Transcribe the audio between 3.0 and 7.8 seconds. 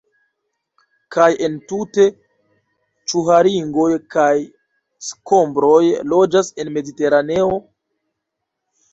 ĉu haringoj kaj skombroj loĝas en Mediteraneo?